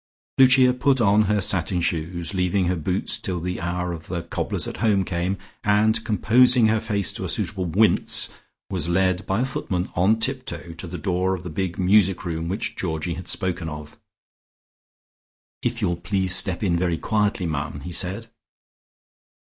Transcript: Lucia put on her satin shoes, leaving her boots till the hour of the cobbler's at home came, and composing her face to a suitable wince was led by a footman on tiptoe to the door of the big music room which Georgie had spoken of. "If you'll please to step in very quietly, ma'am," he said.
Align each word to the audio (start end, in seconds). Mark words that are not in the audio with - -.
Lucia 0.39 0.73
put 0.73 0.99
on 0.99 1.25
her 1.29 1.39
satin 1.39 1.79
shoes, 1.79 2.33
leaving 2.33 2.65
her 2.65 2.75
boots 2.75 3.19
till 3.19 3.39
the 3.39 3.61
hour 3.61 3.93
of 3.93 4.07
the 4.07 4.23
cobbler's 4.23 4.67
at 4.67 4.77
home 4.77 5.03
came, 5.05 5.37
and 5.63 6.03
composing 6.03 6.65
her 6.65 6.79
face 6.79 7.13
to 7.13 7.23
a 7.23 7.29
suitable 7.29 7.65
wince 7.65 8.27
was 8.71 8.89
led 8.89 9.23
by 9.27 9.41
a 9.41 9.45
footman 9.45 9.91
on 9.95 10.19
tiptoe 10.19 10.73
to 10.73 10.87
the 10.87 10.97
door 10.97 11.35
of 11.35 11.43
the 11.43 11.51
big 11.51 11.77
music 11.77 12.25
room 12.25 12.47
which 12.47 12.75
Georgie 12.75 13.13
had 13.13 13.27
spoken 13.27 13.69
of. 13.69 13.99
"If 15.61 15.83
you'll 15.83 15.97
please 15.97 16.31
to 16.31 16.39
step 16.39 16.63
in 16.63 16.75
very 16.75 16.97
quietly, 16.97 17.45
ma'am," 17.45 17.81
he 17.81 17.91
said. 17.91 18.25